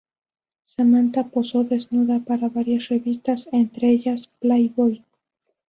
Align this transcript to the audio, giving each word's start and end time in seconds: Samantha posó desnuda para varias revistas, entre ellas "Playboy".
Samantha 0.63 1.27
posó 1.29 1.63
desnuda 1.63 2.21
para 2.21 2.49
varias 2.49 2.87
revistas, 2.87 3.47
entre 3.51 3.89
ellas 3.91 4.31
"Playboy". 4.39 5.03